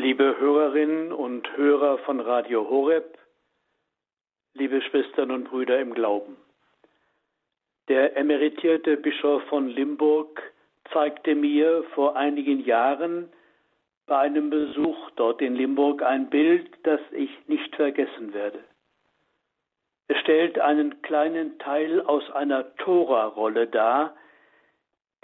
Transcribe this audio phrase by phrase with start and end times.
[0.00, 3.18] Liebe Hörerinnen und Hörer von Radio Horeb,
[4.54, 6.38] liebe Schwestern und Brüder im Glauben.
[7.88, 10.40] Der emeritierte Bischof von Limburg
[10.90, 13.30] zeigte mir vor einigen Jahren
[14.06, 18.64] bei einem Besuch dort in Limburg ein Bild, das ich nicht vergessen werde.
[20.08, 24.16] Es stellt einen kleinen Teil aus einer Tora-Rolle dar,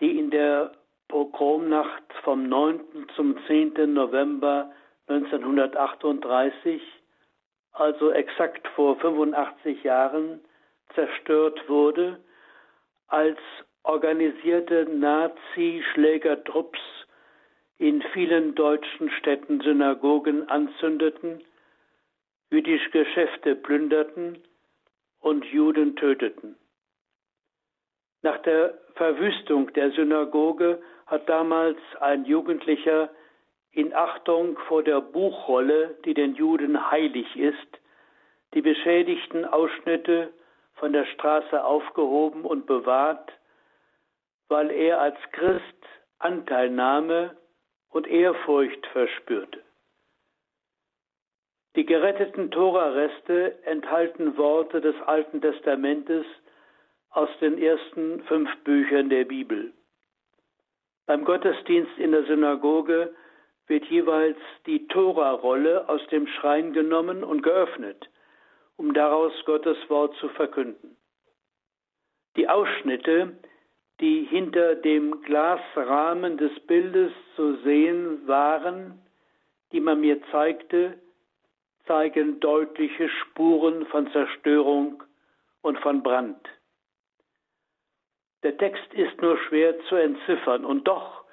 [0.00, 0.72] die in der
[1.08, 3.08] Pogromnacht vom 9.
[3.14, 3.92] zum 10.
[3.92, 4.72] November
[5.08, 6.82] 1938,
[7.72, 10.40] also exakt vor 85 Jahren,
[10.94, 12.18] zerstört wurde,
[13.08, 13.38] als
[13.84, 16.80] organisierte Nazi-Schlägertrupps
[17.78, 21.44] in vielen deutschen Städten Synagogen anzündeten,
[22.50, 24.42] jüdische Geschäfte plünderten
[25.20, 26.56] und Juden töteten.
[28.22, 33.10] Nach der Verwüstung der Synagoge hat damals ein Jugendlicher
[33.72, 37.78] in Achtung vor der Buchrolle, die den Juden heilig ist,
[38.54, 40.32] die beschädigten Ausschnitte
[40.74, 43.30] von der Straße aufgehoben und bewahrt,
[44.48, 45.62] weil er als Christ
[46.18, 47.36] Anteilnahme
[47.90, 49.62] und Ehrfurcht verspürte.
[51.76, 56.24] Die geretteten Torareste enthalten Worte des Alten Testamentes
[57.10, 59.72] aus den ersten fünf Büchern der Bibel.
[61.06, 63.14] Beim Gottesdienst in der Synagoge
[63.68, 68.08] wird jeweils die Tora-Rolle aus dem Schrein genommen und geöffnet,
[68.76, 70.96] um daraus Gottes Wort zu verkünden.
[72.36, 73.38] Die Ausschnitte,
[74.00, 79.00] die hinter dem Glasrahmen des Bildes zu sehen waren,
[79.72, 80.98] die man mir zeigte,
[81.86, 85.02] zeigen deutliche Spuren von Zerstörung
[85.62, 86.40] und von Brand.
[88.42, 91.24] Der Text ist nur schwer zu entziffern und doch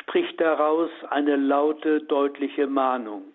[0.00, 3.32] spricht daraus eine laute, deutliche Mahnung.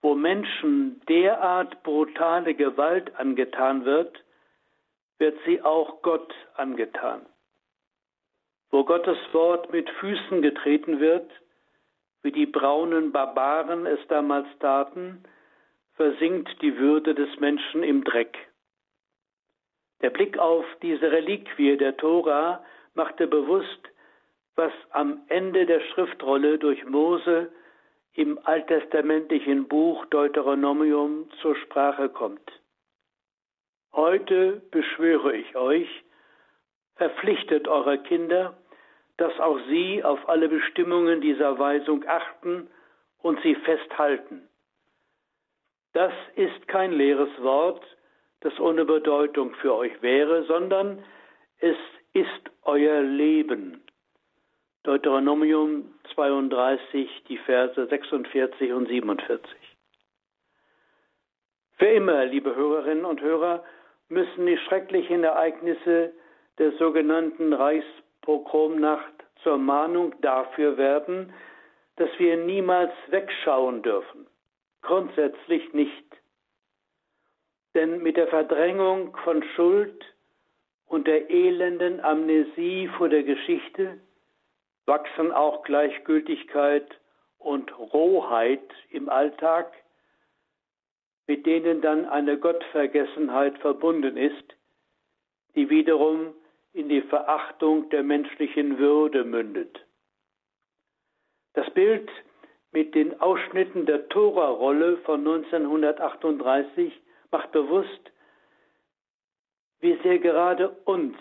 [0.00, 4.22] Wo Menschen derart brutale Gewalt angetan wird,
[5.18, 7.26] wird sie auch Gott angetan.
[8.70, 11.30] Wo Gottes Wort mit Füßen getreten wird,
[12.22, 15.24] wie die braunen Barbaren es damals taten,
[15.94, 18.47] versinkt die Würde des Menschen im Dreck.
[20.00, 22.64] Der Blick auf diese Reliquie der Tora
[22.94, 23.88] machte bewusst,
[24.54, 27.50] was am Ende der Schriftrolle durch Mose
[28.14, 32.50] im alttestamentlichen Buch Deuteronomium zur Sprache kommt.
[33.92, 35.88] Heute beschwöre ich euch,
[36.96, 38.56] verpflichtet eure Kinder,
[39.16, 42.68] dass auch sie auf alle Bestimmungen dieser Weisung achten
[43.18, 44.48] und sie festhalten.
[45.92, 47.84] Das ist kein leeres Wort,
[48.40, 51.02] das ohne Bedeutung für euch wäre, sondern
[51.58, 51.76] es
[52.12, 53.82] ist euer Leben.
[54.84, 59.40] Deuteronomium 32, die Verse 46 und 47.
[61.76, 63.64] Für immer, liebe Hörerinnen und Hörer,
[64.08, 66.12] müssen die schrecklichen Ereignisse
[66.58, 69.12] der sogenannten Reichspogromnacht
[69.42, 71.32] zur Mahnung dafür werden,
[71.96, 74.26] dass wir niemals wegschauen dürfen.
[74.82, 76.04] Grundsätzlich nicht.
[77.78, 80.04] Denn mit der Verdrängung von Schuld
[80.86, 84.00] und der elenden Amnesie vor der Geschichte
[84.86, 86.98] wachsen auch Gleichgültigkeit
[87.38, 89.72] und Rohheit im Alltag,
[91.28, 94.56] mit denen dann eine Gottvergessenheit verbunden ist,
[95.54, 96.34] die wiederum
[96.72, 99.86] in die Verachtung der menschlichen Würde mündet.
[101.54, 102.10] Das Bild
[102.72, 106.92] mit den Ausschnitten der Tora-Rolle von 1938
[107.30, 108.12] macht bewusst,
[109.80, 111.16] wie sehr gerade uns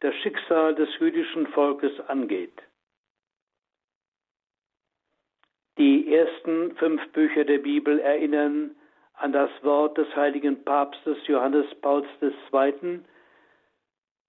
[0.00, 2.62] das Schicksal des jüdischen Volkes angeht.
[5.78, 8.76] Die ersten fünf Bücher der Bibel erinnern
[9.14, 13.00] an das Wort des heiligen Papstes Johannes Pauls II.,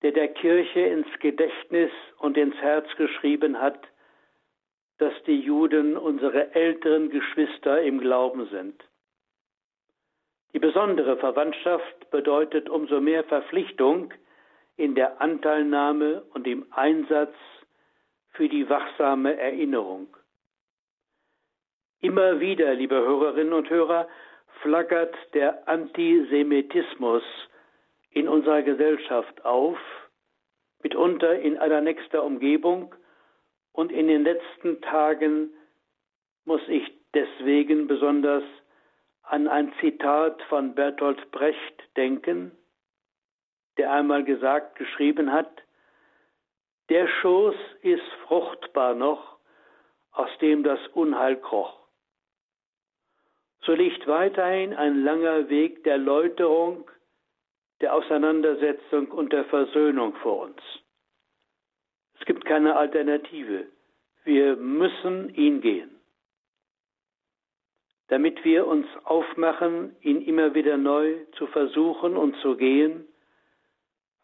[0.02, 3.80] der der Kirche ins Gedächtnis und ins Herz geschrieben hat,
[4.98, 8.84] dass die Juden unsere älteren Geschwister im Glauben sind.
[10.54, 14.14] Die besondere Verwandtschaft bedeutet umso mehr Verpflichtung
[14.78, 17.36] in der Anteilnahme und im Einsatz
[18.34, 20.16] für die wachsame Erinnerung.
[22.00, 24.08] Immer wieder, liebe Hörerinnen und Hörer,
[24.62, 27.24] flackert der Antisemitismus
[28.12, 29.78] in unserer Gesellschaft auf,
[30.84, 32.94] mitunter in aller nächster Umgebung,
[33.74, 35.52] und in den letzten Tagen
[36.46, 38.44] muss ich deswegen besonders
[39.30, 42.52] an ein Zitat von Bertolt Brecht denken,
[43.78, 45.52] der einmal gesagt, geschrieben hat,
[46.90, 49.38] der Schoß ist fruchtbar noch,
[50.12, 51.78] aus dem das Unheil kroch.
[53.62, 56.90] So liegt weiterhin ein langer Weg der Läuterung,
[57.82, 60.62] der Auseinandersetzung und der Versöhnung vor uns.
[62.20, 63.68] Es gibt keine Alternative.
[64.24, 65.97] Wir müssen ihn gehen.
[68.08, 73.06] Damit wir uns aufmachen, ihn immer wieder neu zu versuchen und zu gehen,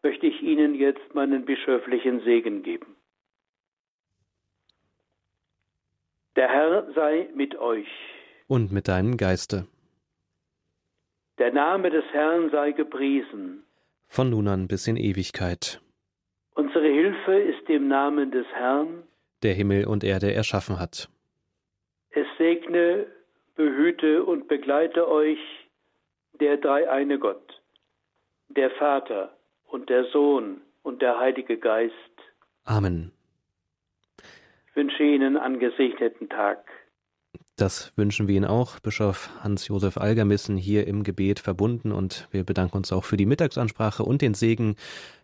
[0.02, 2.96] möchte ich Ihnen jetzt meinen bischöflichen Segen geben.
[6.36, 7.88] Der Herr sei mit euch.
[8.48, 9.66] Und mit deinem Geiste.
[11.38, 13.64] Der Name des Herrn sei gepriesen.
[14.08, 15.80] Von nun an bis in Ewigkeit.
[16.54, 19.02] Unsere Hilfe ist im Namen des Herrn,
[19.42, 21.08] der Himmel und Erde erschaffen hat.
[22.10, 23.06] Es segne,
[23.54, 25.38] behüte und begleite euch
[26.40, 27.62] der dreieine Gott,
[28.48, 29.36] der Vater
[29.66, 31.94] und der Sohn und der Heilige Geist.
[32.64, 33.12] Amen.
[34.68, 36.64] Ich wünsche Ihnen einen gesegneten Tag.
[37.56, 41.92] Das wünschen wir Ihnen auch, Bischof Hans-Josef Algermissen, hier im Gebet verbunden.
[41.92, 44.74] Und wir bedanken uns auch für die Mittagsansprache und den Segen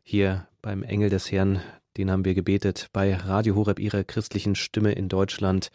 [0.05, 1.61] hier beim Engel des Herrn.
[1.96, 5.70] Den haben wir gebetet bei Radio Horeb, Ihrer christlichen Stimme in Deutschland.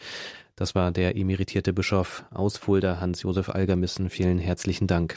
[0.55, 4.09] Das war der emeritierte Bischof aus Fulda, Hans-Josef Algermissen.
[4.09, 5.13] Vielen herzlichen Dank.